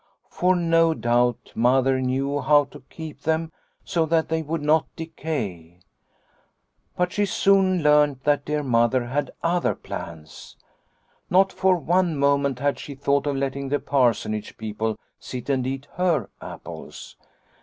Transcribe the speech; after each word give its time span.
For 0.31 0.55
no 0.55 0.95
doubt 0.95 1.51
Mother 1.53 2.01
knew 2.01 2.41
how 2.41 2.63
to 2.71 2.81
keep 2.89 3.21
them 3.21 3.51
so 3.85 4.07
that 4.07 4.29
they 4.29 4.41
would 4.41 4.63
not 4.63 4.87
decay. 4.95 5.77
But 6.97 7.11
she 7.11 7.27
soon 7.27 7.83
learnt 7.83 8.23
that 8.23 8.43
dear 8.45 8.63
Mother 8.63 9.05
had 9.05 9.29
other 9.43 9.75
plans. 9.75 10.57
Not 11.29 11.53
for 11.53 11.75
one 11.75 12.17
moment 12.17 12.57
had 12.57 12.79
she 12.79 12.95
thought 12.95 13.27
of 13.27 13.35
letting 13.35 13.69
the 13.69 13.77
Parsonage 13.79 14.57
people 14.57 14.97
sit 15.19 15.49
and 15.51 15.67
eat 15.67 15.85
her 15.97 16.31
apples. 16.41 17.15